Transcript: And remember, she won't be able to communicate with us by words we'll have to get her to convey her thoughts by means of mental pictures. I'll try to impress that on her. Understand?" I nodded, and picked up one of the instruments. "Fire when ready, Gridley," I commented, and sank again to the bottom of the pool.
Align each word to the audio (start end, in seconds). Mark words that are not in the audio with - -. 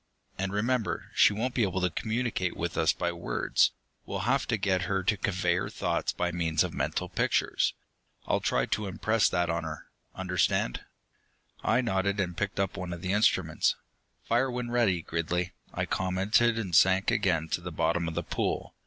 And 0.35 0.51
remember, 0.51 1.11
she 1.13 1.31
won't 1.31 1.53
be 1.53 1.61
able 1.61 1.79
to 1.79 1.91
communicate 1.91 2.57
with 2.57 2.75
us 2.75 2.91
by 2.91 3.11
words 3.11 3.69
we'll 4.03 4.21
have 4.21 4.47
to 4.47 4.57
get 4.57 4.85
her 4.89 5.03
to 5.03 5.15
convey 5.15 5.53
her 5.57 5.69
thoughts 5.69 6.11
by 6.11 6.31
means 6.31 6.63
of 6.63 6.73
mental 6.73 7.07
pictures. 7.07 7.75
I'll 8.25 8.39
try 8.39 8.65
to 8.65 8.87
impress 8.87 9.29
that 9.29 9.51
on 9.51 9.63
her. 9.63 9.85
Understand?" 10.15 10.81
I 11.63 11.81
nodded, 11.81 12.19
and 12.19 12.35
picked 12.35 12.59
up 12.59 12.77
one 12.77 12.93
of 12.93 13.03
the 13.03 13.13
instruments. 13.13 13.75
"Fire 14.23 14.49
when 14.49 14.71
ready, 14.71 15.03
Gridley," 15.03 15.51
I 15.71 15.85
commented, 15.85 16.57
and 16.57 16.75
sank 16.75 17.11
again 17.11 17.47
to 17.49 17.61
the 17.61 17.71
bottom 17.71 18.07
of 18.07 18.15
the 18.15 18.23
pool. 18.23 18.73